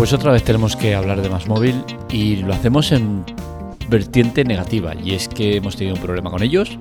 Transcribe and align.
Pues 0.00 0.14
otra 0.14 0.32
vez 0.32 0.42
tenemos 0.42 0.76
que 0.76 0.94
hablar 0.94 1.20
de 1.20 1.28
más 1.28 1.46
móvil 1.46 1.84
y 2.08 2.36
lo 2.36 2.54
hacemos 2.54 2.90
en 2.90 3.22
vertiente 3.90 4.44
negativa 4.44 4.94
y 4.94 5.12
es 5.12 5.28
que 5.28 5.56
hemos 5.56 5.76
tenido 5.76 5.94
un 5.94 6.00
problema 6.00 6.30
con 6.30 6.42
ellos, 6.42 6.78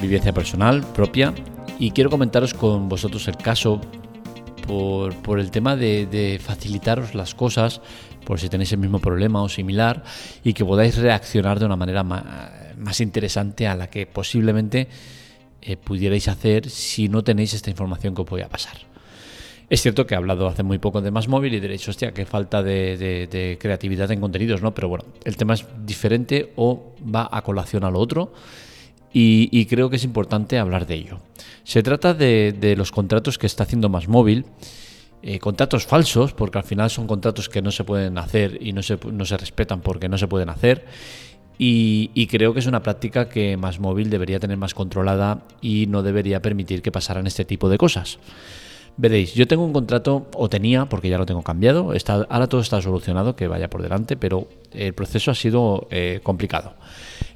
vivencia 0.00 0.32
personal 0.32 0.84
propia 0.94 1.34
y 1.80 1.90
quiero 1.90 2.08
comentaros 2.08 2.54
con 2.54 2.88
vosotros 2.88 3.26
el 3.26 3.36
caso 3.36 3.80
por, 4.64 5.40
el 5.40 5.50
tema 5.50 5.74
de, 5.74 6.40
facilitaros 6.40 7.16
las 7.16 7.34
cosas 7.34 7.80
por 8.24 8.38
si 8.38 8.48
tenéis 8.48 8.70
el 8.70 8.78
mismo 8.78 9.00
problema 9.00 9.42
o 9.42 9.48
similar 9.48 10.04
y 10.44 10.52
que 10.52 10.64
podáis 10.64 10.98
reaccionar 10.98 11.58
de 11.58 11.66
una 11.66 11.74
manera 11.74 12.04
más, 12.04 13.00
interesante 13.00 13.66
a 13.66 13.74
la 13.74 13.90
que 13.90 14.06
posiblemente 14.06 14.86
eh, 15.62 15.76
pudierais 15.76 16.28
hacer 16.28 16.70
si 16.70 17.08
no 17.08 17.24
tenéis 17.24 17.54
esta 17.54 17.70
información 17.70 18.14
que 18.14 18.22
os 18.22 18.30
voy 18.30 18.42
a 18.42 18.48
pasar. 18.48 18.89
Es 19.70 19.82
cierto 19.82 20.04
que 20.04 20.14
he 20.14 20.16
hablado 20.16 20.48
hace 20.48 20.64
muy 20.64 20.78
poco 20.78 21.00
de 21.00 21.12
más 21.12 21.28
móvil 21.28 21.54
y 21.54 21.60
diréis, 21.60 21.88
hostia, 21.88 22.12
qué 22.12 22.26
falta 22.26 22.60
de, 22.60 23.56
creatividad 23.60 24.10
en 24.10 24.20
contenidos, 24.20 24.62
¿no? 24.62 24.74
Pero 24.74 24.88
bueno, 24.88 25.04
el 25.24 25.36
tema 25.36 25.54
es 25.54 25.64
diferente 25.86 26.52
o 26.56 26.92
va 27.02 27.28
a 27.30 27.42
colación 27.42 27.84
a 27.84 27.90
lo 27.90 28.00
otro 28.00 28.32
y, 29.12 29.66
creo 29.66 29.88
que 29.88 29.94
es 29.94 30.02
importante 30.02 30.58
hablar 30.58 30.88
de 30.88 30.96
ello. 30.96 31.20
Se 31.62 31.84
trata 31.84 32.14
de, 32.14 32.74
los 32.76 32.90
contratos 32.90 33.38
que 33.38 33.46
está 33.46 33.62
haciendo 33.62 33.88
más 33.88 34.08
móvil. 34.08 34.44
Eh, 35.22 35.38
contratos 35.38 35.86
falsos, 35.86 36.32
porque 36.32 36.58
al 36.58 36.64
final 36.64 36.88
son 36.90 37.06
contratos 37.06 37.48
que 37.48 37.60
no 37.60 37.70
se 37.70 37.84
pueden 37.84 38.16
hacer 38.18 38.58
y 38.60 38.72
no 38.72 38.82
se, 38.82 38.96
respetan 39.36 39.82
porque 39.82 40.08
no 40.08 40.18
se 40.18 40.26
pueden 40.26 40.48
hacer. 40.48 40.86
Y, 41.58 42.10
y, 42.14 42.26
creo 42.26 42.54
que 42.54 42.60
es 42.60 42.66
una 42.66 42.82
práctica 42.82 43.28
que 43.28 43.56
más 43.56 43.78
móvil 43.78 44.10
debería 44.10 44.40
tener 44.40 44.56
más 44.56 44.74
controlada 44.74 45.42
y 45.60 45.86
no 45.86 46.02
debería 46.02 46.42
permitir 46.42 46.82
que 46.82 46.90
pasaran 46.90 47.28
este 47.28 47.44
tipo 47.44 47.68
de 47.68 47.78
cosas. 47.78 48.18
Veréis, 48.96 49.34
yo 49.34 49.46
tengo 49.46 49.64
un 49.64 49.72
contrato, 49.72 50.26
o 50.34 50.48
tenía, 50.48 50.86
porque 50.86 51.08
ya 51.08 51.16
lo 51.16 51.24
tengo 51.24 51.42
cambiado, 51.42 51.92
ahora 52.28 52.46
todo 52.48 52.60
está 52.60 52.82
solucionado, 52.82 53.34
que 53.34 53.48
vaya 53.48 53.70
por 53.70 53.82
delante, 53.82 54.16
pero 54.16 54.48
el 54.72 54.92
proceso 54.92 55.30
ha 55.30 55.34
sido 55.34 55.88
eh, 55.90 56.20
complicado. 56.22 56.74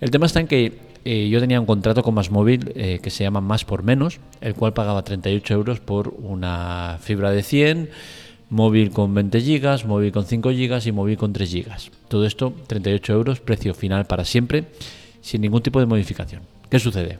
El 0.00 0.10
tema 0.10 0.26
está 0.26 0.40
en 0.40 0.46
que 0.46 0.78
eh, 1.04 1.28
yo 1.28 1.40
tenía 1.40 1.60
un 1.60 1.66
contrato 1.66 2.02
con 2.02 2.14
Más 2.14 2.30
Móvil 2.30 2.72
eh, 2.74 2.98
que 3.02 3.10
se 3.10 3.24
llama 3.24 3.40
Más 3.40 3.64
por 3.64 3.82
Menos, 3.82 4.20
el 4.40 4.54
cual 4.54 4.72
pagaba 4.72 5.04
38 5.04 5.54
euros 5.54 5.80
por 5.80 6.14
una 6.18 6.98
fibra 7.00 7.30
de 7.30 7.42
100, 7.42 7.90
móvil 8.48 8.90
con 8.90 9.12
20 9.14 9.40
gigas, 9.40 9.84
móvil 9.84 10.12
con 10.12 10.24
5 10.24 10.50
gigas 10.50 10.86
y 10.86 10.92
móvil 10.92 11.16
con 11.18 11.32
3 11.32 11.50
gigas. 11.50 11.90
Todo 12.08 12.24
esto, 12.24 12.54
38 12.66 13.12
euros, 13.12 13.40
precio 13.40 13.74
final 13.74 14.06
para 14.06 14.24
siempre, 14.24 14.66
sin 15.20 15.42
ningún 15.42 15.62
tipo 15.62 15.80
de 15.80 15.86
modificación. 15.86 16.42
¿Qué 16.70 16.78
sucede? 16.78 17.18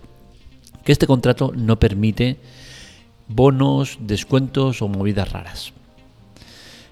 Que 0.85 0.93
este 0.93 1.07
contrato 1.07 1.53
no 1.55 1.79
permite 1.79 2.39
bonos, 3.29 3.99
descuentos 4.01 4.83
o 4.83 4.89
movidas 4.89 5.33
raras. 5.33 5.73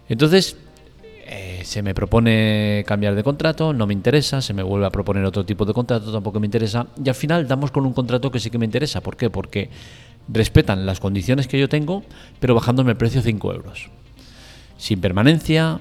Entonces, 0.09 0.57
eh, 1.35 1.63
se 1.65 1.83
me 1.83 1.95
propone 1.95 2.85
cambiar 2.87 3.15
de 3.15 3.23
contrato, 3.23 3.73
no 3.73 3.87
me 3.87 3.95
interesa, 3.95 4.43
se 4.43 4.53
me 4.53 4.63
vuelve 4.63 4.87
a 4.87 4.91
proponer 4.91 5.25
otro 5.25 5.47
tipo 5.47 5.65
de 5.65 5.73
contrato, 5.73 6.13
tampoco 6.13 6.41
me 6.41 6.47
interesa, 6.47 6.87
y 7.03 7.09
al 7.09 7.15
final 7.15 7.49
damos 7.49 7.71
con 7.71 7.87
un 7.87 7.95
contrato 7.95 8.31
que 8.31 8.39
sí 8.39 8.51
que 8.51 8.59
me 8.59 8.67
interesa. 8.67 9.01
¿Por 9.01 9.17
qué? 9.17 9.31
Porque 9.31 9.71
respetan 10.29 10.85
las 10.85 11.01
condiciones 11.01 11.49
que 11.49 11.59
yo 11.59 11.69
tengo, 11.69 12.03
pero 12.41 12.55
bajándome 12.55 12.91
el 12.91 12.97
precio 12.97 13.23
5 13.23 13.55
euros. 13.55 13.89
Sin 14.77 15.01
permanencia, 15.01 15.81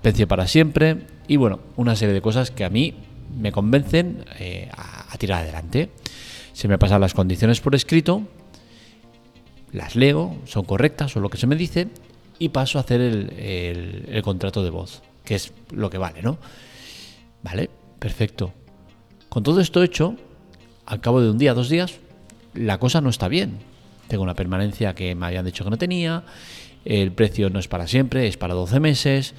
precio 0.00 0.26
para 0.26 0.46
siempre, 0.46 0.98
y 1.28 1.36
bueno, 1.36 1.60
una 1.76 1.96
serie 1.96 2.14
de 2.14 2.22
cosas 2.22 2.50
que 2.50 2.64
a 2.64 2.70
mí 2.70 2.94
me 3.38 3.52
convencen 3.52 4.24
eh, 4.38 4.70
a, 4.74 5.12
a 5.12 5.18
tirar 5.18 5.42
adelante. 5.42 5.90
Se 6.52 6.68
me 6.68 6.78
pasan 6.78 7.00
las 7.00 7.14
condiciones 7.14 7.60
por 7.60 7.74
escrito, 7.74 8.22
las 9.72 9.96
leo, 9.96 10.36
son 10.44 10.64
correctas, 10.64 11.12
son 11.12 11.22
lo 11.22 11.30
que 11.30 11.38
se 11.38 11.46
me 11.46 11.56
dice, 11.56 11.88
y 12.38 12.50
paso 12.50 12.78
a 12.78 12.82
hacer 12.82 13.00
el, 13.00 14.22
contrato 14.22 14.62
de 14.62 14.70
voz, 14.70 15.02
que 15.24 15.34
es 15.34 15.52
lo 15.70 15.90
que 15.90 15.98
vale, 15.98 16.22
¿no? 16.22 16.38
Vale, 17.42 17.70
perfecto. 17.98 18.52
Con 19.28 19.42
todo 19.42 19.60
esto 19.60 19.82
hecho, 19.82 20.16
al 20.86 21.00
cabo 21.00 21.20
de 21.20 21.30
un 21.30 21.38
día, 21.38 21.54
dos 21.54 21.68
días, 21.68 22.00
la 22.54 22.78
cosa 22.78 23.00
no 23.00 23.10
está 23.10 23.28
bien. 23.28 23.58
Tengo 24.08 24.22
una 24.22 24.34
permanencia 24.34 24.94
que 24.94 25.14
me 25.14 25.26
habían 25.26 25.44
dicho 25.44 25.64
que 25.64 25.70
no 25.70 25.78
tenía, 25.78 26.24
el 26.84 27.12
precio 27.12 27.48
no 27.48 27.58
es 27.58 27.68
para 27.68 27.86
siempre, 27.86 28.26
es 28.26 28.36
para 28.36 28.54
12 28.54 28.80
meses, 28.80 29.34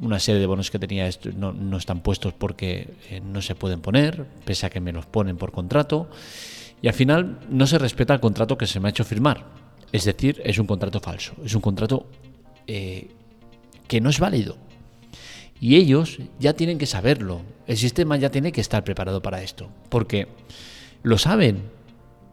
una 0.00 0.18
serie 0.18 0.40
de 0.40 0.46
bonos 0.46 0.70
que 0.70 0.78
tenía 0.78 1.08
no, 1.36 1.52
no 1.52 1.76
están 1.76 2.00
puestos 2.00 2.34
porque 2.34 2.94
eh, 3.10 3.20
no 3.20 3.42
se 3.42 3.54
pueden 3.54 3.80
poner, 3.80 4.26
pese 4.44 4.66
a 4.66 4.70
que 4.70 4.80
me 4.80 4.92
los 4.92 5.06
ponen 5.06 5.36
por 5.36 5.52
contrato, 5.52 6.08
y 6.82 6.88
al 6.88 6.94
final 6.94 7.38
no 7.48 7.66
se 7.66 7.78
respeta 7.78 8.14
el 8.14 8.20
contrato 8.20 8.58
que 8.58 8.66
se 8.66 8.80
me 8.80 8.88
ha 8.88 8.90
hecho 8.90 9.04
firmar. 9.04 9.44
Es 9.92 10.04
decir, 10.04 10.40
es 10.44 10.58
un 10.58 10.66
contrato 10.66 11.00
falso, 11.00 11.34
es 11.44 11.54
un 11.54 11.60
contrato 11.60 12.06
eh, 12.66 13.08
que 13.86 14.00
no 14.00 14.08
es 14.08 14.18
válido. 14.18 14.56
Y 15.60 15.76
ellos 15.76 16.18
ya 16.40 16.54
tienen 16.54 16.78
que 16.78 16.86
saberlo. 16.86 17.42
El 17.66 17.76
sistema 17.76 18.16
ya 18.16 18.30
tiene 18.30 18.50
que 18.50 18.60
estar 18.60 18.82
preparado 18.82 19.22
para 19.22 19.42
esto. 19.42 19.68
Porque 19.90 20.26
lo 21.02 21.18
saben, 21.18 21.62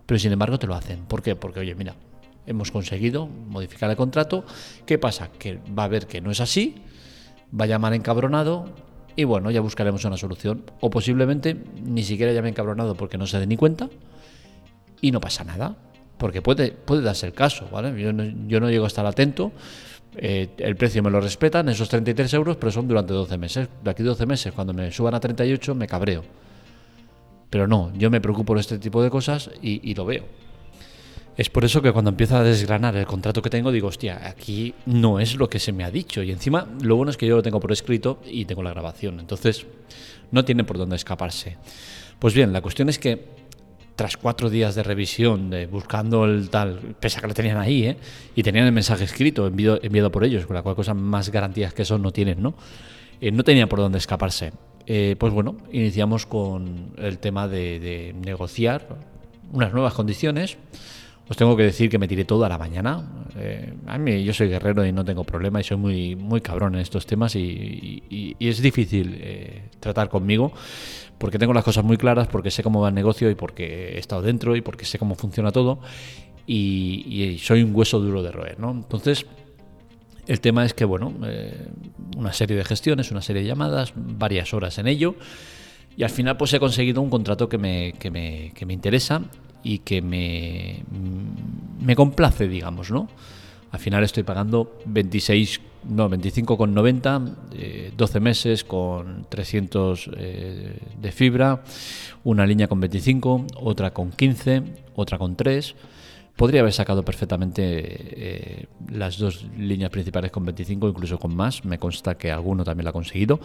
pero 0.05 0.17
sin 0.17 0.31
embargo 0.31 0.57
te 0.57 0.65
lo 0.65 0.73
hacen. 0.73 1.05
¿Por 1.05 1.21
qué? 1.21 1.35
Porque, 1.35 1.59
oye, 1.59 1.75
mira, 1.75 1.95
hemos 2.47 2.71
conseguido 2.71 3.27
modificar 3.27 3.89
el 3.89 3.97
contrato. 3.97 4.45
¿Qué 4.85 4.97
pasa? 4.97 5.29
Que 5.37 5.59
va 5.77 5.83
a 5.83 5.89
ver 5.89 6.07
que 6.07 6.21
no 6.21 6.31
es 6.31 6.39
así, 6.39 6.75
va 7.53 7.65
a 7.65 7.67
llamar 7.67 7.93
encabronado 7.93 8.73
y 9.15 9.25
bueno, 9.25 9.51
ya 9.51 9.61
buscaremos 9.61 10.05
una 10.05 10.17
solución. 10.17 10.63
O 10.79 10.89
posiblemente 10.89 11.55
ni 11.83 12.03
siquiera 12.03 12.31
llame 12.33 12.49
encabronado 12.49 12.95
porque 12.95 13.17
no 13.17 13.27
se 13.27 13.37
dé 13.37 13.45
ni 13.45 13.57
cuenta 13.57 13.89
y 15.01 15.11
no 15.11 15.19
pasa 15.19 15.43
nada 15.43 15.77
porque 16.19 16.43
puede, 16.43 16.71
puede 16.71 17.01
darse 17.01 17.25
el 17.25 17.33
caso, 17.33 17.67
¿vale? 17.71 17.99
Yo 17.99 18.13
no, 18.13 18.23
yo 18.47 18.59
no 18.59 18.69
llego 18.69 18.83
a 18.83 18.87
estar 18.87 19.05
atento, 19.05 19.51
eh, 20.15 20.49
el 20.57 20.75
precio 20.75 21.01
me 21.01 21.09
lo 21.09 21.21
respetan, 21.21 21.69
esos 21.69 21.87
33 21.87 22.33
euros, 22.33 22.57
pero 22.57 22.71
son 22.71 22.87
durante 22.87 23.13
12 23.13 23.37
meses. 23.37 23.69
De 23.83 23.89
aquí 23.89 24.03
12 24.03 24.25
meses, 24.25 24.53
cuando 24.53 24.73
me 24.73 24.91
suban 24.91 25.15
a 25.15 25.19
38, 25.19 25.75
me 25.75 25.87
cabreo. 25.87 26.23
Pero 27.49 27.67
no, 27.67 27.91
yo 27.95 28.09
me 28.09 28.21
preocupo 28.21 28.47
por 28.47 28.59
este 28.59 28.77
tipo 28.77 29.01
de 29.01 29.09
cosas 29.09 29.49
y, 29.61 29.93
lo 29.95 30.05
veo. 30.05 30.25
Es 31.37 31.49
por 31.49 31.63
eso 31.63 31.81
que 31.81 31.93
cuando 31.93 32.09
empiezo 32.09 32.35
a 32.35 32.43
desgranar 32.43 32.97
el 32.97 33.05
contrato 33.05 33.41
que 33.41 33.49
tengo, 33.49 33.71
digo, 33.71 33.87
hostia, 33.87 34.27
aquí 34.27 34.75
no 34.85 35.21
es 35.21 35.37
lo 35.37 35.49
que 35.49 35.57
se 35.57 35.71
me 35.71 35.85
ha 35.85 35.89
dicho. 35.89 36.21
Y 36.21 36.31
encima, 36.31 36.67
lo 36.81 36.97
bueno 36.97 37.11
es 37.11 37.17
que 37.17 37.25
yo 37.25 37.37
lo 37.37 37.41
tengo 37.41 37.61
por 37.61 37.71
escrito 37.71 38.19
y 38.25 38.43
tengo 38.43 38.61
la 38.61 38.71
grabación. 38.71 39.19
Entonces, 39.21 39.65
no 40.31 40.43
tiene 40.43 40.65
por 40.65 40.77
dónde 40.77 40.97
escaparse. 40.97 41.57
Pues 42.19 42.33
bien, 42.33 42.51
la 42.51 42.61
cuestión 42.61 42.89
es 42.89 42.99
que 42.99 43.38
tras 43.99 44.15
cuatro 44.15 44.49
días 44.49 44.75
de 44.75 44.83
revisión, 44.83 45.49
de 45.49 45.67
buscando 45.67 46.23
el 46.23 46.49
tal, 46.49 46.95
pese 47.01 47.17
a 47.17 47.21
que 47.21 47.27
lo 47.27 47.33
tenían 47.33 47.57
ahí, 47.57 47.83
¿eh? 47.83 47.97
y 48.33 48.43
tenían 48.43 48.65
el 48.65 48.71
mensaje 48.71 49.03
escrito, 49.03 49.45
enviado, 49.45 49.77
enviado 49.83 50.09
por 50.09 50.23
ellos, 50.23 50.45
con 50.45 50.55
la 50.55 50.61
cual 50.61 50.73
cosa 50.73 50.93
más 50.93 51.29
garantías 51.29 51.73
que 51.73 51.81
eso 51.81 51.97
no 51.97 52.13
tienen, 52.13 52.41
¿no? 52.41 52.53
Eh, 53.19 53.29
no 53.29 53.43
tenía 53.43 53.67
por 53.67 53.79
dónde 53.79 53.97
escaparse. 53.97 54.53
Eh, 54.85 55.17
pues 55.19 55.33
bueno, 55.33 55.57
iniciamos 55.73 56.25
con 56.25 56.93
el 56.95 57.19
tema 57.19 57.49
de, 57.49 58.15
negociar 58.23 58.87
unas 59.51 59.73
nuevas 59.73 59.93
condiciones. 59.93 60.57
Os 61.29 61.37
tengo 61.37 61.55
que 61.55 61.63
decir 61.63 61.89
que 61.89 61.99
me 61.99 62.07
tiré 62.07 62.25
todo 62.25 62.43
a 62.45 62.49
la 62.49 62.57
mañana. 62.57 63.03
a 63.85 63.97
mí, 63.97 64.23
yo 64.23 64.33
soy 64.33 64.49
guerrero 64.49 64.85
y 64.85 64.91
no 64.91 65.05
tengo 65.05 65.23
problema 65.23 65.61
y 65.61 65.63
soy 65.63 65.77
muy, 65.77 66.15
muy 66.15 66.41
cabrón 66.41 66.75
en 66.75 66.81
estos 66.81 67.05
temas 67.05 67.35
y, 67.35 68.35
es 68.39 68.61
difícil 68.61 69.21
tratar 69.79 70.09
conmigo 70.09 70.51
porque 71.19 71.37
tengo 71.37 71.53
las 71.53 71.63
cosas 71.63 71.83
muy 71.83 71.97
claras, 71.97 72.27
porque 72.27 72.49
sé 72.49 72.63
cómo 72.63 72.81
va 72.81 72.89
el 72.89 72.95
negocio 72.95 73.29
y 73.29 73.35
porque 73.35 73.89
he 73.95 73.99
estado 73.99 74.21
dentro 74.23 74.55
y 74.55 74.61
porque 74.61 74.85
sé 74.85 74.97
cómo 74.97 75.15
funciona 75.15 75.51
todo 75.51 75.79
y, 76.47 77.37
soy 77.43 77.61
un 77.61 77.75
hueso 77.75 77.99
duro 77.99 78.23
de 78.23 78.31
roer, 78.31 78.59
¿no? 78.59 78.71
Entonces, 78.71 79.25
el 80.25 80.41
tema 80.41 80.65
es 80.65 80.73
que, 80.73 80.85
bueno, 80.85 81.13
eh, 81.25 81.67
una 82.17 82.33
serie 82.33 82.57
de 82.57 82.63
gestiones, 82.63 83.11
una 83.11 83.21
serie 83.21 83.43
de 83.43 83.47
llamadas, 83.47 83.93
varias 83.95 84.53
horas 84.53 84.77
en 84.79 84.87
ello 84.87 85.15
y 85.95 86.03
al 86.03 86.09
final 86.09 86.37
pues 86.37 86.53
he 86.53 86.59
conseguido 86.59 87.01
un 87.01 87.09
contrato 87.09 87.49
que 87.49 87.57
me, 87.57 87.93
que 87.93 88.09
me, 88.09 88.51
que 88.55 88.65
me 88.65 88.73
interesa 88.73 89.21
y 89.63 89.79
que 89.79 90.01
me, 90.01 90.83
me 91.81 91.95
complace, 91.95 92.47
digamos, 92.47 92.91
¿no? 92.91 93.07
Al 93.71 93.79
final 93.79 94.03
estoy 94.03 94.23
pagando 94.23 94.79
26 94.85 95.61
no, 95.87 96.09
25,90, 96.09 97.35
eh, 97.53 97.91
12 97.95 98.19
meses 98.19 98.63
con 98.63 99.25
300 99.29 100.09
eh, 100.17 100.77
de 100.99 101.11
fibra, 101.11 101.63
una 102.23 102.45
línea 102.45 102.67
con 102.67 102.79
25, 102.79 103.45
otra 103.55 103.91
con 103.91 104.11
15, 104.11 104.63
otra 104.95 105.17
con 105.17 105.35
3. 105.35 105.75
Podría 106.35 106.61
haber 106.61 106.71
sacado 106.71 107.03
perfectamente 107.03 107.61
eh, 107.63 108.65
las 108.89 109.17
dos 109.17 109.45
líneas 109.57 109.89
principales 109.89 110.31
con 110.31 110.45
25, 110.45 110.87
incluso 110.87 111.19
con 111.19 111.35
más. 111.35 111.65
Me 111.65 111.77
consta 111.77 112.17
que 112.17 112.31
alguno 112.31 112.63
también 112.63 112.85
lo 112.85 112.91
ha 112.91 112.93
conseguido. 112.93 113.39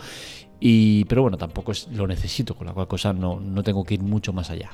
Y, 0.60 1.04
pero 1.06 1.22
bueno, 1.22 1.36
tampoco 1.36 1.72
es, 1.72 1.88
lo 1.92 2.06
necesito, 2.06 2.54
con 2.54 2.68
la 2.68 2.72
cual 2.72 2.86
cosa 2.86 3.12
no, 3.12 3.40
no 3.40 3.62
tengo 3.64 3.84
que 3.84 3.94
ir 3.94 4.02
mucho 4.02 4.32
más 4.32 4.50
allá. 4.50 4.70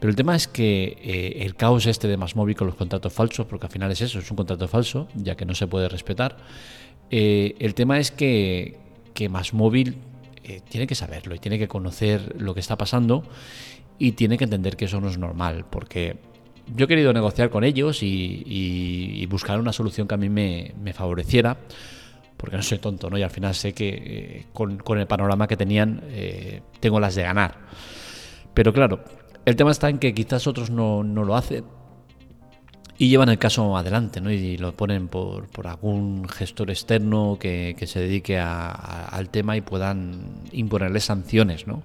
Pero 0.00 0.10
el 0.10 0.16
tema 0.16 0.36
es 0.36 0.48
que 0.48 0.98
eh, 1.02 1.44
el 1.44 1.54
caos 1.54 1.86
este 1.86 2.08
de 2.08 2.16
más 2.16 2.36
móvil 2.36 2.56
con 2.56 2.66
los 2.66 2.76
contratos 2.76 3.12
falsos, 3.12 3.46
porque 3.46 3.66
al 3.66 3.72
final 3.72 3.90
es 3.90 4.00
eso, 4.00 4.18
es 4.18 4.30
un 4.30 4.36
contrato 4.36 4.68
falso, 4.68 5.08
ya 5.14 5.36
que 5.36 5.44
no 5.44 5.54
se 5.54 5.66
puede 5.66 5.88
respetar. 5.88 6.36
Eh, 7.10 7.54
el 7.58 7.74
tema 7.74 7.98
es 7.98 8.10
que, 8.10 8.78
que 9.14 9.28
más 9.28 9.54
móvil 9.54 9.96
eh, 10.42 10.60
tiene 10.68 10.86
que 10.86 10.94
saberlo 10.94 11.34
y 11.34 11.38
tiene 11.38 11.58
que 11.58 11.68
conocer 11.68 12.34
lo 12.38 12.54
que 12.54 12.60
está 12.60 12.76
pasando 12.76 13.24
y 13.98 14.12
tiene 14.12 14.36
que 14.36 14.44
entender 14.44 14.76
que 14.76 14.86
eso 14.86 15.00
no 15.00 15.08
es 15.08 15.18
normal, 15.18 15.64
porque 15.70 16.16
yo 16.74 16.84
he 16.84 16.88
querido 16.88 17.12
negociar 17.12 17.50
con 17.50 17.64
ellos 17.64 18.02
y, 18.02 19.26
buscar 19.30 19.58
una 19.58 19.72
solución 19.72 20.06
que 20.06 20.14
a 20.14 20.18
mí 20.18 20.28
me, 20.28 20.92
favoreciera, 20.92 21.56
porque 22.36 22.56
no 22.56 22.62
soy 22.62 22.78
tonto, 22.78 23.10
¿no? 23.10 23.18
Y 23.18 23.22
al 23.22 23.30
final 23.30 23.54
sé 23.54 23.72
que 23.72 24.46
con, 24.52 24.78
el 24.98 25.06
panorama 25.06 25.46
que 25.46 25.56
tenían 25.56 26.02
tengo 26.80 27.00
las 27.00 27.14
de 27.14 27.22
ganar. 27.22 27.56
Pero 28.54 28.72
claro, 28.72 29.02
el 29.44 29.56
tema 29.56 29.70
está 29.70 29.88
en 29.88 29.98
que 29.98 30.14
quizás 30.14 30.46
otros 30.46 30.70
no, 30.70 31.02
lo 31.02 31.36
hacen 31.36 31.64
y 32.96 33.08
llevan 33.08 33.28
el 33.28 33.38
caso 33.38 33.76
adelante, 33.76 34.20
¿no? 34.20 34.30
Y 34.30 34.56
lo 34.56 34.72
ponen 34.72 35.08
por, 35.08 35.48
algún 35.64 36.28
gestor 36.28 36.70
externo 36.70 37.36
que, 37.40 37.76
se 37.86 38.00
dedique 38.00 38.38
al 38.38 39.28
tema 39.30 39.56
y 39.56 39.60
puedan 39.60 40.42
imponerle 40.52 41.00
sanciones, 41.00 41.66
¿no? 41.66 41.82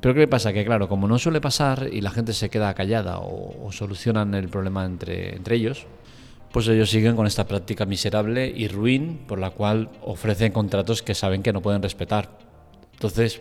Pero 0.00 0.14
¿qué 0.14 0.28
pasa? 0.28 0.52
Que 0.52 0.64
claro, 0.64 0.88
como 0.88 1.08
no 1.08 1.18
suele 1.18 1.40
pasar 1.40 1.88
y 1.90 2.00
la 2.00 2.10
gente 2.10 2.32
se 2.32 2.50
queda 2.50 2.74
callada 2.74 3.18
o, 3.18 3.70
solucionan 3.72 4.34
el 4.34 4.48
problema 4.48 4.84
entre, 4.84 5.34
entre 5.34 5.56
ellos, 5.56 5.86
pues 6.52 6.68
ellos 6.68 6.90
siguen 6.90 7.16
con 7.16 7.26
esta 7.26 7.46
práctica 7.46 7.84
miserable 7.84 8.52
y 8.54 8.68
ruin 8.68 9.20
por 9.26 9.38
la 9.38 9.50
cual 9.50 9.90
ofrecen 10.02 10.52
contratos 10.52 11.02
que 11.02 11.14
saben 11.14 11.42
que 11.42 11.52
no 11.52 11.62
pueden 11.62 11.82
respetar. 11.82 12.30
Entonces, 12.92 13.40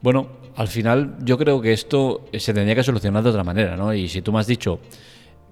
bueno, 0.00 0.28
al 0.56 0.68
final 0.68 1.16
yo 1.22 1.38
creo 1.38 1.60
que 1.60 1.72
esto 1.72 2.26
se 2.32 2.52
tendría 2.54 2.74
que 2.74 2.82
solucionar 2.82 3.22
de 3.22 3.30
otra 3.30 3.44
manera, 3.44 3.76
¿no? 3.76 3.92
Y 3.94 4.08
si 4.08 4.22
tú 4.22 4.32
me 4.32 4.40
has 4.40 4.46
dicho 4.46 4.80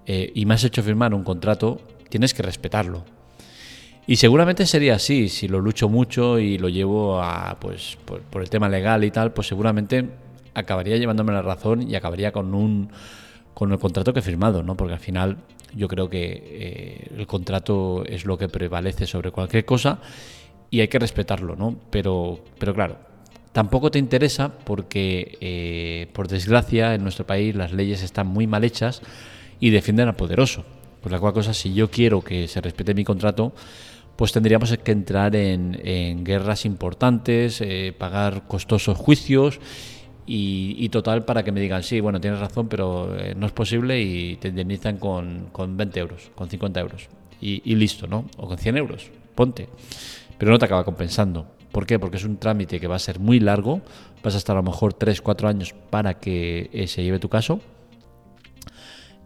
eh, 0.07 0.31
y 0.35 0.47
me 0.47 0.55
has 0.55 0.65
hecho 0.65 0.83
firmar 0.83 1.15
un 1.15 1.25
contrato, 1.25 1.81
tienes 2.09 2.35
que 2.35 2.43
respetarlo. 2.43 3.05
Y 4.07 4.17
seguramente 4.17 4.67
sería 4.67 4.95
así, 4.95 5.29
si 5.29 5.49
lo 5.49 5.61
lucho 5.61 5.89
mucho 5.89 6.39
y 6.39 6.59
lo 6.59 6.69
llevo 6.69 7.21
a, 7.21 7.59
pues, 7.59 7.99
por 8.05 8.41
el 8.41 8.49
tema 8.49 8.69
legal 8.69 9.03
y 9.03 9.11
tal, 9.11 9.33
pues 9.33 9.49
seguramente 9.49 10.09
acabaría 10.55 10.97
llevándome 10.97 11.33
la 11.33 11.43
razón 11.43 11.89
y 11.89 11.95
acabaría 11.97 12.33
con 12.33 12.55
un 12.55 12.91
con 13.57 13.73
el 13.73 13.79
contrato 13.79 14.13
que 14.13 14.19
he 14.19 14.23
firmado, 14.23 14.63
¿no? 14.63 14.77
Porque 14.77 14.93
al 14.93 15.01
final 15.01 15.39
yo 15.75 15.89
creo 15.89 16.11
que 16.11 16.43
eh, 16.45 17.11
el 17.17 17.27
contrato 17.27 18.05
es 18.05 18.27
lo 18.27 18.37
que 18.37 18.51
prevalece 18.51 19.07
sobre 19.07 19.31
cualquier 19.31 19.65
cosa 19.65 19.99
y 20.69 20.81
hay 20.81 20.89
que 20.89 20.99
respetarlo, 20.99 21.57
¿no? 21.57 21.75
Pero, 21.89 22.39
pero 22.59 22.75
claro, 22.75 22.99
tampoco 23.57 23.91
te 23.91 23.99
interesa 23.99 24.53
porque, 24.53 25.39
eh, 25.41 26.09
por 26.13 26.29
desgracia, 26.29 26.95
en 26.95 27.03
nuestro 27.03 27.27
país 27.27 27.55
las 27.55 27.73
leyes 27.73 28.03
están 28.03 28.27
muy 28.27 28.47
mal 28.47 28.65
hechas 28.65 29.01
y 29.61 29.71
defienden 29.71 30.09
al 30.09 30.15
poderoso. 30.15 30.63
Por 31.01 31.11
la 31.11 31.19
cual 31.19 31.33
cosa, 31.33 31.55
si 31.55 31.73
yo 31.73 31.91
quiero 31.91 32.21
que 32.21 32.49
se 32.49 32.61
respete 32.61 32.93
mi 32.93 33.03
contrato, 33.03 33.55
pues 34.15 34.33
tendríamos 34.33 34.77
que 34.77 34.93
entrar 34.93 35.35
en, 35.37 36.23
guerras 36.23 36.67
importantes, 36.67 37.63
eh, 37.63 37.95
pagar 37.97 38.47
costosos 38.47 38.99
juicios 38.99 39.59
y, 40.27 40.87
total 40.91 41.25
para 41.25 41.43
que 41.43 41.51
me 41.51 41.61
digan, 41.63 41.83
sí, 41.83 42.01
bueno, 42.01 42.21
tienes 42.21 42.41
razón, 42.41 42.69
pero 42.69 43.17
eh, 43.19 43.35
no 43.35 43.47
es 43.47 43.53
posible 43.53 44.03
y 44.03 44.37
te 44.37 44.49
indemnizan 44.49 44.99
con, 44.99 45.49
con 45.51 45.79
20 45.79 45.99
euros, 45.99 46.31
con 46.35 46.51
50 46.51 46.79
euros. 46.79 47.09
Y, 47.41 47.75
listo, 47.75 48.07
¿no? 48.07 48.27
O 48.37 48.49
con 48.49 48.59
100 48.59 48.77
euros, 48.77 49.11
ponte. 49.35 49.71
Pero 50.37 50.53
no 50.53 50.59
te 50.59 50.67
acaba 50.67 50.85
compensando. 50.85 51.56
¿Por 51.77 51.85
qué? 51.85 51.99
Porque 51.99 52.17
es 52.17 52.25
un 52.25 52.39
trámite 52.39 52.81
que 52.81 52.87
va 52.87 52.97
a 52.97 52.99
ser 52.99 53.21
muy 53.21 53.39
largo, 53.39 53.83
vas 54.23 54.35
a 54.35 54.39
estar 54.39 54.57
a 54.57 54.61
lo 54.61 54.63
mejor 54.63 54.95
3, 54.95 55.21
4 55.21 55.47
años 55.47 55.75
para 55.91 56.19
que 56.19 56.71
eh, 56.73 56.87
se 56.87 57.05
lleve 57.05 57.19
tu 57.19 57.29
caso. 57.29 57.61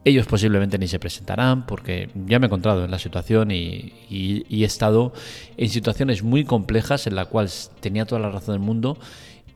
Ellos 0.04 0.26
posiblemente 0.26 0.76
ni 0.76 0.88
se 0.88 0.98
presentarán 0.98 1.64
porque 1.64 2.10
ya 2.26 2.40
me 2.40 2.46
he 2.46 2.48
encontrado 2.48 2.84
en 2.84 2.90
la 2.90 2.98
situación 2.98 3.52
y, 3.52 3.92
he 4.10 4.64
estado 4.64 5.12
en 5.56 5.68
situaciones 5.68 6.24
muy 6.24 6.42
complejas 6.42 7.06
en 7.06 7.14
la 7.14 7.26
cual 7.26 7.48
tenía 7.78 8.04
toda 8.04 8.20
la 8.20 8.32
razón 8.32 8.54
del 8.54 8.62
mundo 8.66 8.98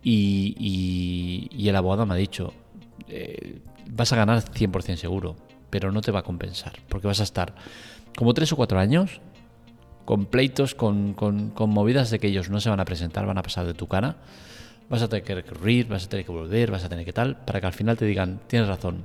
y, 0.04 1.50
el 1.68 1.74
abogado 1.74 2.06
me 2.06 2.14
ha 2.14 2.16
dicho, 2.16 2.54
eh, 3.08 3.58
vas 3.90 4.12
a 4.12 4.16
ganar 4.16 4.40
100% 4.40 4.94
seguro, 4.94 5.34
pero 5.68 5.90
no 5.90 6.00
te 6.00 6.12
va 6.12 6.20
a 6.20 6.22
compensar, 6.22 6.74
porque 6.88 7.08
vas 7.08 7.18
a 7.18 7.24
estar 7.24 7.56
como 8.16 8.34
tres 8.34 8.52
o 8.52 8.56
cuatro 8.56 8.78
años 8.78 9.20
con 10.04 10.26
pleitos, 10.26 10.74
con, 10.74 11.14
movidas 11.56 12.10
de 12.10 12.18
que 12.18 12.28
ellos 12.28 12.50
no 12.50 12.60
se 12.60 12.70
van 12.70 12.80
a 12.80 12.84
presentar, 12.84 13.26
van 13.26 13.38
a 13.38 13.42
pasar 13.42 13.66
de 13.66 13.74
tu 13.74 13.86
cara, 13.86 14.16
vas 14.88 15.02
a 15.02 15.08
tener 15.08 15.24
que 15.24 15.34
recurrir, 15.34 15.88
vas 15.88 16.06
a 16.06 16.08
tener 16.08 16.26
que 16.26 16.32
volver, 16.32 16.70
vas 16.70 16.84
a 16.84 16.88
tener 16.88 17.04
que 17.04 17.12
tal, 17.12 17.36
para 17.44 17.60
que 17.60 17.66
al 17.66 17.72
final 17.72 17.96
te 17.96 18.04
digan, 18.04 18.40
tienes 18.46 18.68
razón, 18.68 19.04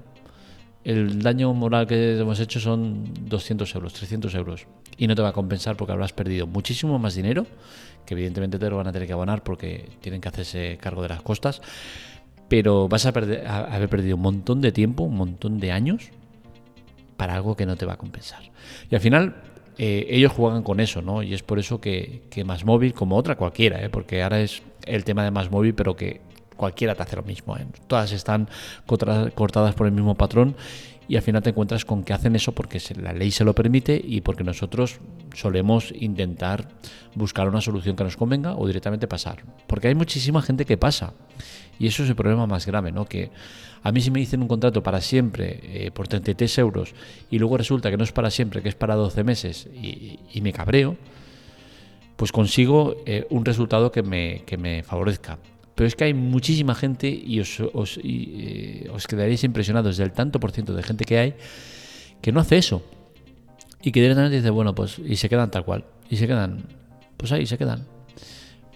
el 0.84 1.22
daño 1.22 1.54
moral 1.54 1.88
que 1.88 2.20
hemos 2.20 2.40
hecho 2.40 2.60
son 2.60 3.14
200 3.28 3.76
euros, 3.76 3.94
300 3.94 4.34
euros, 4.36 4.68
y 4.98 5.08
no 5.08 5.16
te 5.16 5.22
va 5.22 5.30
a 5.30 5.34
compensar 5.34 5.78
porque 5.78 5.94
habrás 5.94 6.14
perdido 6.14 6.48
muchísimo 6.48 7.00
más 7.00 7.16
dinero 7.16 7.46
que 8.10 8.16
evidentemente 8.16 8.58
te 8.58 8.70
lo 8.70 8.78
van 8.78 8.88
a 8.88 8.92
tener 8.92 9.08
que 9.08 9.14
abonar 9.14 9.44
porque 9.44 9.88
tienen 10.02 10.20
que 10.20 10.28
hacerse 10.28 10.80
cargo 10.82 11.04
de 11.04 11.10
las 11.10 11.22
costas, 11.22 11.62
pero 12.48 12.88
vas 12.88 13.06
a, 13.06 13.10
haber 13.10 13.88
perdido 13.88 14.16
un 14.16 14.24
montón 14.24 14.62
de 14.62 14.72
tiempo, 14.72 15.04
un 15.04 15.16
montón 15.16 15.60
de 15.60 15.72
años 15.72 16.10
para 17.18 17.36
algo 17.36 17.56
que 17.56 17.68
no 17.68 17.76
te 17.76 17.86
va 17.86 17.94
a 17.94 17.98
compensar. 17.98 18.42
Y 18.90 18.96
al 18.96 19.02
final 19.02 19.36
eh, 19.82 20.08
ellos 20.10 20.34
juegan 20.34 20.62
con 20.62 20.82
eso, 20.82 21.02
¿no? 21.02 21.24
Y 21.24 21.34
es 21.34 21.42
por 21.42 21.58
eso 21.58 21.80
que, 21.80 22.22
que 22.30 22.44
Más 22.44 22.66
Móvil, 22.66 22.94
como 22.94 23.16
otra 23.16 23.38
cualquiera, 23.38 23.82
¿eh? 23.82 23.90
porque 23.90 24.22
ahora 24.22 24.42
es 24.42 24.62
el 24.86 25.06
tema 25.06 25.24
de 25.24 25.32
Más 25.32 25.50
Móvil, 25.52 25.74
pero 25.74 25.96
que 25.96 26.20
cualquiera 26.60 26.94
te 26.94 27.02
hace 27.02 27.16
lo 27.16 27.24
mismo. 27.24 27.58
¿eh? 27.58 27.66
Todas 27.88 28.12
están 28.12 28.48
cortadas 28.86 29.74
por 29.74 29.88
el 29.88 29.94
mismo 29.94 30.14
patrón 30.16 30.56
y 31.08 31.16
al 31.16 31.24
final 31.24 31.42
te 31.42 31.50
encuentras 31.50 31.86
con 31.86 32.04
que 32.04 32.14
hacen 32.14 32.36
eso 32.36 32.52
porque 32.52 32.80
la 33.02 33.14
ley 33.14 33.32
se 33.32 33.44
lo 33.44 33.56
permite 33.56 34.00
y 34.04 34.22
porque 34.22 34.44
nosotros 34.44 35.00
solemos 35.34 35.92
intentar 36.00 36.68
buscar 37.16 37.50
una 37.50 37.62
solución 37.62 37.96
que 37.96 38.04
nos 38.04 38.16
convenga 38.16 38.56
o 38.56 38.68
directamente 38.68 39.08
pasar. 39.08 39.44
Porque 39.66 39.88
hay 39.88 39.96
muchísima 39.96 40.44
gente 40.44 40.66
que 40.66 40.78
pasa 40.78 41.14
y 41.80 41.88
eso 41.88 42.04
es 42.04 42.10
el 42.10 42.16
problema 42.16 42.46
más 42.46 42.68
grave, 42.68 42.92
¿no? 42.92 43.06
Que 43.06 43.32
a 43.82 43.92
mí 43.92 44.02
si 44.02 44.12
me 44.12 44.20
dicen 44.20 44.44
un 44.44 44.48
contrato 44.48 44.84
para 44.84 45.02
siempre 45.02 45.60
eh, 45.64 45.92
por 45.92 46.08
33 46.08 46.58
euros 46.60 46.94
y 47.32 47.40
luego 47.40 47.58
resulta 47.58 47.90
que 47.90 47.98
no 47.98 48.04
es 48.04 48.12
para 48.12 48.30
siempre, 48.30 48.62
que 48.62 48.70
es 48.70 48.76
para 48.76 48.94
12 48.94 49.24
meses 49.24 49.68
y, 49.74 50.42
me 50.42 50.54
cabreo, 50.54 50.96
pues 52.18 52.32
consigo 52.32 52.98
eh, 53.08 53.26
un 53.32 53.46
resultado 53.46 53.92
que 53.92 54.04
me, 54.04 54.44
que 54.46 54.58
me 54.58 54.84
favorezca. 54.84 55.40
Pero 55.80 55.88
es 55.88 55.96
que 55.96 56.04
hay 56.04 56.14
muchísima 56.14 56.76
gente 56.76 57.08
y 57.08 57.40
os, 57.40 57.62
os, 57.72 58.02
eh, 58.04 58.90
os 58.92 59.08
quedaréis 59.08 59.46
impresionados 59.46 59.96
del 59.96 60.12
tanto 60.12 60.38
por 60.38 60.52
ciento 60.52 60.74
de 60.74 60.84
gente 60.84 61.06
que 61.06 61.18
hay 61.18 61.36
que 62.22 62.34
no 62.34 62.42
hace 62.42 62.58
eso. 62.58 62.84
Y 63.82 63.94
que 63.94 64.02
directamente 64.02 64.36
dice, 64.36 64.50
bueno, 64.50 64.76
pues, 64.76 65.00
y 65.00 65.16
se 65.16 65.30
quedan 65.30 65.50
tal 65.52 65.64
cual. 65.64 65.86
Y 66.10 66.18
se 66.18 66.28
quedan, 66.28 66.66
pues 67.16 67.32
ahí 67.32 67.46
se 67.46 67.58
quedan. 67.58 67.88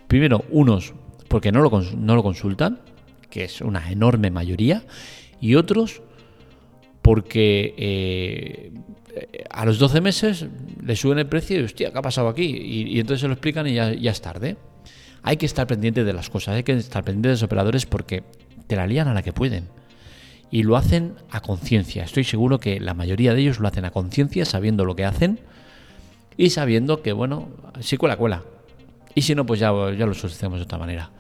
Primero, 0.08 0.46
unos 0.50 0.94
porque 1.28 1.52
no 1.52 1.62
lo, 1.62 1.70
no 1.82 2.16
lo 2.16 2.24
consultan, 2.24 2.80
que 3.30 3.44
es 3.44 3.60
una 3.60 3.92
enorme 3.92 4.32
mayoría, 4.32 4.84
y 5.42 5.56
otros 5.56 6.02
porque 7.02 7.76
eh, 7.78 8.72
a 9.50 9.66
los 9.66 9.78
12 9.78 10.00
meses 10.00 10.46
le 10.82 10.96
suben 10.96 11.20
el 11.20 11.28
precio 11.28 11.60
y, 11.60 11.64
hostia, 11.64 11.92
¿qué 11.92 11.98
ha 11.98 12.02
pasado 12.02 12.30
aquí? 12.30 12.46
Y, 12.46 12.98
entonces 12.98 13.20
se 13.20 13.28
lo 13.28 13.34
explican 13.34 13.68
y 13.68 13.74
ya, 13.74 13.94
ya 13.94 14.12
es 14.12 14.22
tarde 14.22 14.56
hay 15.24 15.38
que 15.38 15.46
estar 15.46 15.66
pendiente 15.68 16.04
de 16.04 16.14
las 16.14 16.30
cosas, 16.30 16.56
hay 16.56 16.64
que 16.64 16.74
estar 16.74 17.04
pendiente 17.04 17.30
de 17.30 17.34
los 17.36 17.44
operadores 17.44 17.86
porque 17.86 18.24
te 18.68 18.76
la 18.76 18.86
lían 18.86 19.08
a 19.08 19.14
la 19.14 19.24
que 19.24 19.34
pueden. 19.34 19.70
Y 20.52 20.64
lo 20.64 20.76
hacen 20.76 21.16
a 21.32 21.40
conciencia. 21.40 22.04
Estoy 22.04 22.26
seguro 22.26 22.60
que 22.60 22.80
la 22.80 22.94
mayoría 22.94 23.34
de 23.34 23.42
ellos 23.42 23.60
lo 23.60 23.68
hacen 23.68 23.86
a 23.86 23.92
conciencia, 23.92 24.46
sabiendo 24.46 24.86
lo 24.86 24.96
que 24.96 25.06
hacen 25.06 25.40
y 26.38 26.52
sabiendo 26.52 27.02
que, 27.02 27.14
bueno, 27.14 27.48
si 27.80 27.98
cuela, 27.98 28.18
cuela. 28.18 28.44
Y 29.16 29.24
si 29.24 29.34
no, 29.34 29.46
pues 29.46 29.60
ya, 29.60 29.72
lo 29.72 30.14
solucionamos 30.14 30.60
de 30.60 30.66
otra 30.66 30.78
manera. 30.78 31.12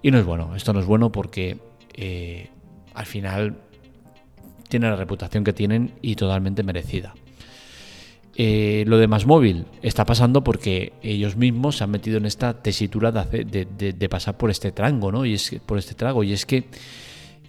Y 0.00 0.10
no 0.10 0.18
es 0.18 0.24
bueno, 0.24 0.54
esto 0.56 0.72
no 0.72 0.80
es 0.80 0.86
bueno 0.86 1.12
porque 1.12 1.58
eh, 1.94 2.48
al 2.94 3.06
final 3.06 3.56
tiene 4.68 4.88
la 4.88 4.96
reputación 4.96 5.44
que 5.44 5.52
tienen 5.52 5.92
y 6.00 6.16
totalmente 6.16 6.62
merecida. 6.62 7.14
Eh, 8.34 8.84
lo 8.86 8.96
de 8.96 9.08
más 9.08 9.26
móvil 9.26 9.66
está 9.82 10.06
pasando 10.06 10.42
porque 10.42 10.94
ellos 11.02 11.36
mismos 11.36 11.76
se 11.76 11.84
han 11.84 11.90
metido 11.90 12.16
en 12.16 12.24
esta 12.24 12.62
tesitura 12.62 13.12
de, 13.12 14.08
pasar 14.10 14.38
por 14.38 14.50
este 14.50 14.72
trango, 14.72 15.12
¿no? 15.12 15.26
Y 15.26 15.34
es 15.34 15.60
por 15.66 15.78
este 15.78 15.94
trago. 15.94 16.24
Y 16.24 16.32
es 16.32 16.46
que 16.46 16.64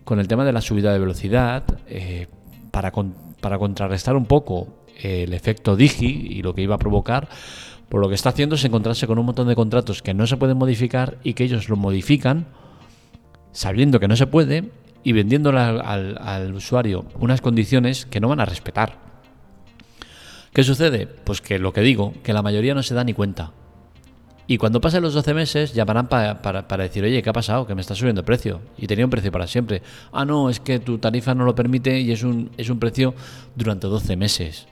con 0.04 0.20
el 0.20 0.28
tema 0.28 0.44
de 0.44 0.52
la 0.52 0.60
subida 0.60 0.92
de 0.92 1.00
velocidad, 1.00 1.63
eh, 1.88 2.28
para, 2.72 2.92
contrarrestar 2.92 4.16
un 4.16 4.25
poco 4.25 4.84
el 5.02 5.34
efecto 5.34 5.75
Digi 5.75 6.28
y 6.30 6.42
lo 6.42 6.54
que 6.54 6.62
iba 6.62 6.75
a 6.75 6.80
provocar, 6.80 7.30
por 7.88 8.02
lo 8.02 8.10
que 8.10 8.16
está 8.16 8.30
haciendo 8.30 8.56
es 8.56 8.66
encontrarse 8.66 9.08
con 9.08 9.18
un 9.20 9.25
montón 9.25 9.48
de 9.48 9.56
contratos 9.56 10.02
que 10.02 10.13
no 10.13 10.28
se 10.28 10.38
pueden 10.38 10.58
modificar 10.58 11.18
y 11.24 11.34
que 11.34 11.46
ellos 11.46 11.70
lo 11.70 11.78
modifican 11.78 12.48
sabiendo 13.52 14.00
que 14.00 14.08
no 14.08 14.16
se 14.16 14.28
puede 14.28 14.72
y 15.04 15.12
vendiéndole 15.12 15.60
al 15.60 16.54
usuario 16.56 17.06
unas 17.20 17.42
condiciones 17.42 18.06
que 18.06 18.20
no 18.20 18.28
van 18.28 18.40
a 18.40 18.46
respetar. 18.46 19.12
¿Qué 20.53 20.63
sucede? 20.63 21.07
Pues 21.07 21.41
que 21.41 21.57
lo 21.57 21.74
que 21.74 21.81
digo, 21.81 22.13
que 22.22 22.31
la 22.31 22.43
mayoría 22.43 22.75
no 22.75 22.83
se 22.83 22.93
da 22.93 23.03
ni 23.03 23.13
cuenta. 23.13 23.51
Y 24.45 24.57
cuando 24.57 24.81
pasen 24.81 25.01
los 25.01 25.13
12 25.13 25.33
meses 25.33 25.74
llamarán 25.74 26.07
para, 26.07 26.77
decir, 26.77 27.03
oye, 27.03 27.24
¿qué 27.24 27.29
ha 27.29 27.33
pasado? 27.33 27.65
Que 27.65 27.74
me 27.74 27.81
está 27.81 27.95
subiendo 27.95 28.22
el 28.22 28.25
precio. 28.25 28.62
Y 28.77 28.86
tenía 28.86 29.05
un 29.05 29.10
precio 29.10 29.31
para 29.31 29.48
siempre. 29.48 29.81
Ah, 30.12 30.25
no, 30.25 30.50
es 30.50 30.60
que 30.60 30.79
tu 30.79 31.00
tarifa 31.00 31.33
no 31.33 31.45
lo 31.45 31.55
permite 31.55 32.00
y 32.00 32.12
es 32.12 32.24
un, 32.24 32.51
es 32.57 32.69
un 32.69 32.77
precio 32.77 33.15
durante 33.55 33.88
12 33.88 34.15
meses. 34.15 34.67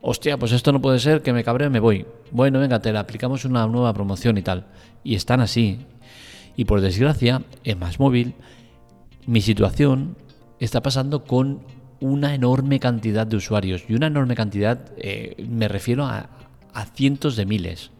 Hostia, 0.00 0.38
pues 0.38 0.52
esto 0.52 0.72
no 0.72 0.80
puede 0.80 0.98
ser, 0.98 1.20
que 1.20 1.32
me 1.32 1.44
cabré, 1.44 1.68
me 1.68 1.80
voy. 1.80 2.06
Bueno, 2.30 2.58
venga, 2.58 2.80
te 2.80 2.92
le 2.92 2.98
aplicamos 2.98 3.44
una 3.44 3.66
nueva 3.66 3.92
promoción 3.92 4.38
y 4.38 4.42
tal. 4.42 4.66
Y 5.04 5.14
están 5.14 5.40
así. 5.40 5.80
Y 6.56 6.64
por 6.64 6.80
desgracia, 6.80 7.42
en 7.64 7.78
Más 7.78 8.00
Móvil, 8.00 8.34
mi 9.26 9.42
situación 9.42 10.16
está 10.58 10.80
pasando 10.80 11.24
con 11.24 11.60
una 12.02 12.34
enorme 12.34 12.80
cantidad 12.80 13.26
de 13.26 13.36
usuarios. 13.36 13.84
Y 13.88 13.94
una 13.94 14.08
enorme 14.08 14.34
cantidad, 14.34 14.90
eh, 14.96 15.36
me 15.48 15.68
refiero 15.68 16.04
a, 16.04 16.28
cientos 16.94 17.36
de 17.36 17.46
miles. 17.46 17.90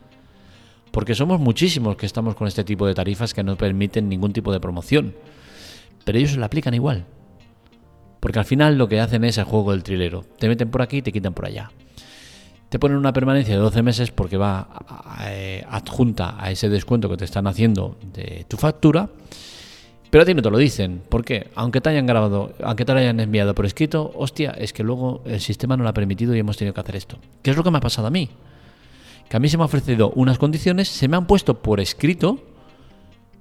porque 0.91 1.15
somos 1.15 1.41
muchísimos 1.41 1.97
que 1.97 2.05
estamos 2.05 2.35
con 2.35 2.47
este 2.47 2.65
tipo 2.65 2.87
de 2.87 2.95
tarifas 2.95 3.33
que 3.33 3.43
no 3.43 3.57
permiten 3.57 4.11
ningún 4.11 4.35
tipo 4.35 4.53
de 4.53 4.61
promoción. 4.61 5.15
Pero 6.05 6.19
ellos 6.19 6.37
la 6.37 6.47
aplican 6.47 6.75
igual. 6.75 7.07
Porque 8.21 8.39
al 8.39 8.45
final 8.45 8.77
lo 8.77 8.89
que 8.89 9.01
hacen 9.01 9.25
es 9.25 9.39
el 9.39 9.45
juego 9.45 9.73
del 9.73 9.83
trilero. 9.83 10.25
Te 10.39 10.49
meten 10.49 10.71
por 10.71 10.83
aquí 10.83 10.99
y 10.99 11.03
te 11.03 11.13
quitan 11.13 11.33
por 11.33 11.47
allá. 11.47 11.71
Te 12.69 12.79
ponen 12.79 12.99
una 12.99 13.13
permanencia 13.13 13.55
de 13.55 13.61
12 13.61 13.83
meses 13.83 14.11
porque 14.11 14.37
va 14.37 14.69
eh, 15.27 15.65
adjunta 15.69 16.37
a 16.39 16.51
ese 16.51 16.69
descuento 16.69 17.09
que 17.09 17.17
te 17.17 17.25
están 17.25 17.47
haciendo 17.47 17.97
de 18.13 18.45
tu 18.49 18.57
factura. 18.57 19.09
Pero 20.13 20.23
a 20.23 20.27
ti 20.27 20.35
no 20.35 20.43
te 20.43 20.51
lo 20.51 20.59
dicen. 20.59 21.01
¿Por 21.09 21.25
qué? 21.25 21.49
Aunque 21.55 21.81
te 21.81 21.89
hayan 21.89 22.05
grabado, 22.05 22.53
aunque 22.63 22.85
te 22.85 22.93
lo 22.93 22.99
hayan 22.99 23.19
enviado 23.19 23.55
por 23.55 23.65
escrito, 23.65 24.13
hostia, 24.15 24.51
es 24.51 24.75
que 24.75 24.83
luego 24.83 25.23
el 25.25 25.41
sistema 25.41 25.75
no 25.75 25.85
lo 25.85 25.89
ha 25.89 25.95
permitido 25.95 26.37
y 26.37 26.39
hemos 26.39 26.59
tenido 26.59 26.75
que 26.75 26.81
hacer 26.83 26.97
esto. 26.97 27.17
¿Qué 27.41 27.51
es 27.51 27.57
lo 27.57 27.65
que 27.65 27.71
me 27.71 27.79
ha 27.79 27.81
pasado 27.81 28.09
a 28.09 28.11
mí? 28.11 28.29
que 29.33 29.39
a 29.39 29.41
mí 29.41 29.49
se 29.49 29.57
me 29.57 29.63
ha 29.63 29.65
ofrecido 29.65 30.13
unas 30.15 30.37
condiciones, 30.37 30.89
se 30.89 31.09
me 31.09 31.17
han 31.17 31.27
puesto 31.27 31.63
por 31.63 31.81
escrito, 31.81 32.39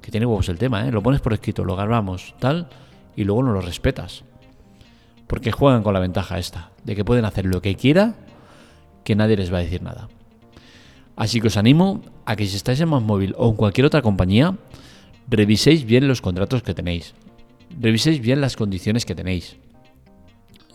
que 0.01 0.09
tiene 0.09 0.25
huevos 0.25 0.47
el 0.47 0.57
tema, 0.57 0.87
¿eh? 0.87 0.91
lo 0.93 1.03
pones 1.03 1.19
por 1.19 1.33
escrito, 1.33 1.65
lo 1.65 1.75
grabamos, 1.75 2.33
tal, 2.39 2.69
y 3.17 3.25
luego 3.25 3.43
no 3.43 3.51
lo 3.51 3.59
respetas. 3.59 4.23
Porque 5.27 5.51
juegan 5.51 5.83
con 5.83 5.93
la 5.93 5.99
ventaja 5.99 6.39
esta, 6.39 6.71
de 6.85 6.95
que 6.95 7.03
pueden 7.03 7.25
hacer 7.25 7.45
lo 7.45 7.61
que 7.61 7.75
quiera, 7.75 8.15
que 9.03 9.17
nadie 9.17 9.35
les 9.35 9.51
va 9.51 9.57
a 9.57 9.63
decir 9.63 9.81
nada. 9.81 10.07
Así 11.17 11.41
que 11.41 11.47
os 11.47 11.57
animo 11.57 11.99
a 12.23 12.37
que 12.37 12.47
si 12.47 12.55
estáis 12.55 12.79
en 12.79 12.87
Más 12.87 13.03
Móvil 13.03 13.35
o 13.37 13.49
en 13.49 13.55
cualquier 13.57 13.85
otra 13.85 14.01
compañía, 14.01 14.55
reviséis 15.31 15.85
bien 15.85 16.07
los 16.07 16.21
contratos 16.21 16.61
que 16.61 16.73
tenéis. 16.73 17.13
Reviséis 17.79 18.19
bien 18.19 18.41
las 18.41 18.57
condiciones 18.57 19.05
que 19.05 19.15
tenéis. 19.15 19.57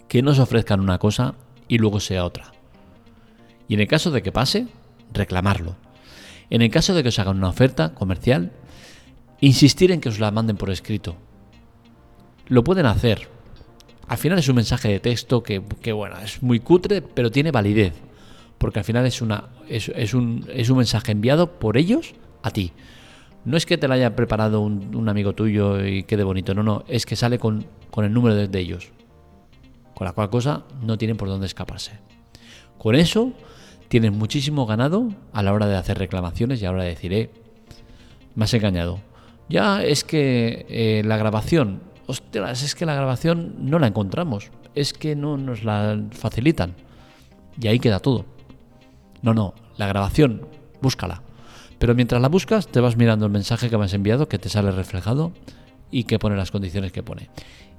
Que 0.09 0.23
no 0.23 0.31
os 0.31 0.39
ofrezcan 0.39 0.81
una 0.81 0.99
cosa 0.99 1.35
y 1.69 1.79
luego 1.79 2.01
sea 2.01 2.25
otra. 2.25 2.53
Y 3.69 3.75
en 3.75 3.81
el 3.81 3.87
caso 3.87 4.11
de 4.11 4.23
que 4.23 4.33
pase, 4.33 4.67
reclamarlo. 5.13 5.77
En 6.49 6.63
el 6.63 6.71
caso 6.71 6.95
de 6.95 7.03
que 7.03 7.11
os 7.11 7.19
hagan 7.19 7.37
una 7.37 7.49
oferta 7.49 7.93
comercial, 7.95 8.53
insistir 9.41 9.93
en 9.93 10.01
que 10.01 10.09
os 10.09 10.19
la 10.19 10.31
manden 10.31 10.57
por 10.57 10.71
escrito. 10.71 11.17
Lo 12.49 12.65
pueden 12.65 12.87
hacer. 12.87 13.29
Al 14.09 14.19
final 14.19 14.39
es 14.39 14.49
un 14.49 14.57
mensaje 14.57 14.89
de 14.89 15.01
texto 15.01 15.43
que, 15.43 15.59
bueno, 15.93 16.17
es 16.21 16.43
muy 16.43 16.61
cutre, 16.61 17.03
pero 17.03 17.31
tiene 17.31 17.51
validez. 17.51 17.93
Porque 18.57 18.79
al 18.79 18.85
final 18.87 19.05
es, 19.05 19.21
una, 19.21 19.49
es, 19.69 20.15
un, 20.15 20.47
es 20.51 20.71
un 20.71 20.79
mensaje 20.79 21.13
enviado 21.13 21.59
por 21.59 21.77
ellos 21.77 22.15
a 22.43 22.51
ti. 22.51 22.73
No 23.47 23.57
es 23.57 23.65
que 23.65 23.79
te 23.79 23.87
lo 23.87 23.95
haya 23.95 24.17
preparado 24.17 24.61
un, 24.61 25.09
amigo 25.09 25.33
tuyo 25.33 25.85
y 25.87 26.03
quede 26.03 26.25
bonito, 26.25 26.53
no, 26.53 26.65
no, 26.65 26.85
es 26.89 27.07
que 27.07 27.15
sale 27.15 27.39
con, 27.39 27.65
con 27.93 28.05
el 28.05 28.13
número 28.13 28.35
de, 28.35 28.49
de 28.49 28.59
ellos. 28.59 28.91
Con 29.95 30.05
la 30.05 30.13
cual 30.13 30.29
cosa 30.31 30.65
no 30.83 30.99
tienen 30.99 31.17
por 31.17 31.29
dónde 31.29 31.47
escaparse. 31.47 31.93
Con 32.77 32.97
eso 32.97 33.33
tienes 33.89 34.13
muchísimo 34.13 34.67
ganado 34.67 35.11
a 35.33 35.45
la 35.45 35.53
hora 35.53 35.69
de 35.69 35.77
hacer 35.77 35.97
reclamaciones 35.97 36.61
y 36.61 36.67
a 36.67 36.71
la 36.71 36.75
hora 36.75 36.83
de 36.83 36.91
decir, 36.91 37.13
eh, 37.13 37.31
me 38.35 38.45
has 38.45 38.55
engañado. 38.55 38.99
Ya 39.49 39.83
es 39.85 40.03
que 40.03 40.67
eh, 40.69 41.03
la 41.05 41.17
grabación, 41.17 41.83
ostras, 42.07 42.65
es 42.65 42.75
que 42.75 42.85
la 42.85 42.95
grabación 42.95 43.55
no 43.61 43.79
la 43.79 43.87
encontramos, 43.87 44.51
es 44.75 44.93
que 44.93 45.15
no 45.15 45.37
nos 45.37 45.63
la 45.63 46.03
facilitan. 46.11 46.75
Y 47.61 47.69
ahí 47.69 47.79
queda 47.79 48.01
todo. 48.01 48.27
No, 49.23 49.35
no, 49.35 49.55
la 49.77 49.87
grabación, 49.87 50.49
búscala. 50.83 51.23
Pero 51.79 51.95
mientras 51.95 52.21
la 52.23 52.29
buscas, 52.29 52.69
te 52.69 52.81
vas 52.81 52.97
mirando 52.97 53.27
el 53.27 53.33
mensaje 53.33 53.69
que 53.69 53.77
me 53.77 53.85
has 53.85 53.93
enviado, 53.93 54.29
que 54.29 54.39
te 54.39 54.49
sale 54.49 54.71
reflejado 54.71 55.33
y 55.91 56.05
que 56.05 56.19
pone 56.19 56.37
las 56.37 56.51
condiciones 56.51 56.93
que 56.93 57.03
pone. 57.03 57.29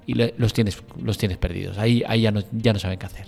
Y 0.06 0.13
los, 0.13 0.54
tienes, 0.54 0.82
los 1.01 1.18
tienes 1.18 1.38
perdidos. 1.38 1.77
Ahí, 1.77 2.04
ahí 2.08 2.22
ya, 2.22 2.32
no, 2.32 2.42
ya 2.51 2.74
no 2.74 2.80
saben 2.80 3.00
qué 3.00 3.06
hacer. 3.06 3.27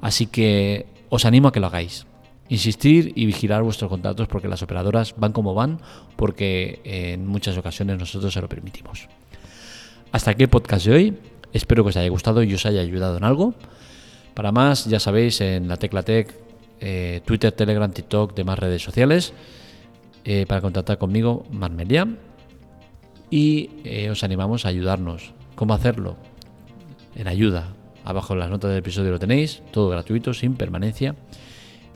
Así 0.00 0.26
que 0.26 0.86
os 1.08 1.24
animo 1.24 1.48
a 1.48 1.52
que 1.52 1.60
lo 1.60 1.66
hagáis. 1.66 2.06
Insistir 2.48 3.12
y 3.14 3.26
vigilar 3.26 3.62
vuestros 3.62 3.88
contratos 3.88 4.28
porque 4.28 4.48
las 4.48 4.62
operadoras 4.62 5.14
van 5.16 5.32
como 5.32 5.54
van, 5.54 5.80
porque 6.16 6.80
en 6.84 7.26
muchas 7.26 7.56
ocasiones 7.56 7.98
nosotros 7.98 8.32
se 8.32 8.40
lo 8.40 8.48
permitimos. 8.48 9.08
Hasta 10.12 10.30
aquí 10.30 10.44
el 10.44 10.48
podcast 10.48 10.86
de 10.86 10.92
hoy. 10.92 11.18
Espero 11.52 11.84
que 11.84 11.90
os 11.90 11.96
haya 11.96 12.08
gustado 12.08 12.42
y 12.42 12.52
os 12.54 12.66
haya 12.66 12.80
ayudado 12.80 13.16
en 13.16 13.24
algo. 13.24 13.54
Para 14.34 14.52
más, 14.52 14.84
ya 14.86 15.00
sabéis, 15.00 15.40
en 15.40 15.68
la 15.68 15.76
Tecla 15.76 16.02
Tech, 16.02 16.34
eh, 16.80 17.20
Twitter, 17.24 17.52
Telegram, 17.52 17.90
TikTok, 17.90 18.34
demás 18.34 18.58
redes 18.58 18.82
sociales, 18.82 19.32
eh, 20.26 20.44
para 20.46 20.60
contactar 20.60 20.98
conmigo, 20.98 21.46
Marmelia. 21.50 22.06
Y 23.30 23.70
eh, 23.84 24.10
os 24.10 24.22
animamos 24.22 24.66
a 24.66 24.68
ayudarnos. 24.68 25.32
¿Cómo 25.54 25.72
hacerlo? 25.72 26.16
En 27.14 27.28
ayuda, 27.28 27.72
Abajo 28.06 28.34
en 28.34 28.38
las 28.38 28.50
notas 28.50 28.70
del 28.70 28.78
episodio 28.78 29.10
lo 29.10 29.18
tenéis, 29.18 29.64
todo 29.72 29.88
gratuito, 29.88 30.32
sin 30.32 30.54
permanencia 30.54 31.16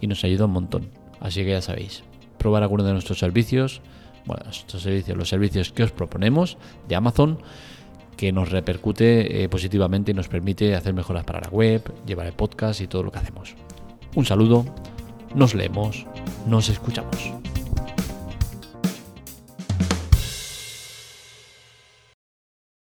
y 0.01 0.09
nos 0.09 0.25
ayuda 0.25 0.47
un 0.47 0.51
montón. 0.51 0.91
Así 1.21 1.45
que 1.45 1.51
ya 1.51 1.63
sabéis, 1.63 2.03
probar 2.37 2.65
alguno 2.65 2.83
de 2.83 2.93
nuestros 2.93 3.21
servicios, 3.21 3.81
bueno, 4.27 4.43
nuestros 4.45 4.83
servicios, 4.83 5.17
los 5.17 5.29
servicios 5.29 5.71
que 5.71 5.85
os 5.85 5.93
proponemos 5.93 6.59
de 6.89 6.97
Amazon, 6.97 7.39
que 8.17 8.33
nos 8.33 8.51
repercute 8.51 9.45
eh, 9.45 9.49
positivamente 9.49 10.11
y 10.11 10.15
nos 10.15 10.27
permite 10.27 10.75
hacer 10.75 10.95
mejoras 10.95 11.23
para 11.23 11.43
la 11.43 11.49
web, 11.49 11.81
llevar 12.05 12.27
el 12.27 12.33
podcast 12.33 12.81
y 12.81 12.89
todo 12.89 13.05
lo 13.05 13.13
que 13.13 13.21
hacemos. 13.21 13.55
Un 14.17 14.25
saludo, 14.25 14.65
nos 15.37 15.55
leemos, 15.55 16.07
nos 16.49 16.69
escuchamos. 16.71 17.50